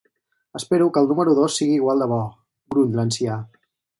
"Espero 0.59 0.87
que 0.95 1.03
el 1.03 1.09
número 1.11 1.35
dos 1.41 1.59
sigui 1.59 1.77
igual 1.81 2.03
de 2.03 2.09
bo" 2.13 2.19
gruny 2.75 2.99
l'ancià. 3.01 3.37